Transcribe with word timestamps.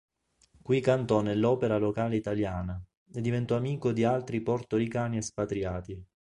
Qui 0.63 0.81
cantò 0.81 1.21
nell'opera 1.21 1.77
locale 1.77 2.15
italiana, 2.15 2.83
e 3.13 3.21
diventò 3.21 3.55
amico 3.55 3.91
di 3.91 4.03
altri 4.03 4.41
portoricani 4.41 5.17
espatriati. 5.17 6.03